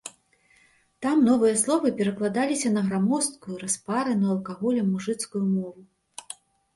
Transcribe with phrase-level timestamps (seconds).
[1.05, 5.81] Там новыя словы перакладаліся на грамоздкую, распараную алкаголем мужыцкую мову.